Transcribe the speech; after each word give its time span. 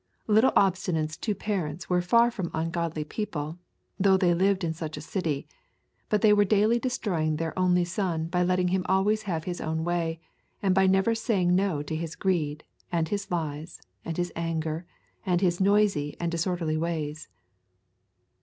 Little 0.25 0.51
Obstinate's 0.55 1.15
two 1.15 1.35
parents 1.35 1.87
were 1.87 2.01
far 2.01 2.31
from 2.31 2.49
ungodly 2.55 3.03
people, 3.03 3.59
though 3.99 4.17
they 4.17 4.33
lived 4.33 4.63
in 4.63 4.73
such 4.73 4.97
a 4.97 4.99
city; 4.99 5.47
but 6.09 6.21
they 6.23 6.33
were 6.33 6.43
daily 6.43 6.79
destroying 6.79 7.35
their 7.35 7.53
only 7.59 7.85
son 7.85 8.25
by 8.25 8.41
letting 8.41 8.69
him 8.69 8.83
always 8.89 9.21
have 9.29 9.43
his 9.43 9.61
own 9.61 9.83
way, 9.83 10.19
and 10.59 10.73
by 10.73 10.87
never 10.87 11.13
saying 11.13 11.55
no 11.55 11.83
to 11.83 11.95
his 11.95 12.15
greed, 12.15 12.63
and 12.91 13.09
his 13.09 13.29
lies, 13.29 13.79
and 14.03 14.17
his 14.17 14.33
anger, 14.35 14.87
and 15.23 15.41
his 15.41 15.61
noisy 15.61 16.15
and 16.19 16.31
disorderly 16.31 16.77
ways. 16.77 17.27